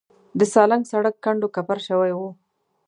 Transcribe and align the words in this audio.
د 0.39 0.41
سالنګ 0.53 0.83
سړک 0.91 1.15
کنډو 1.23 1.47
کپر 1.55 1.77
شوی 1.87 2.11
و. 2.17 2.19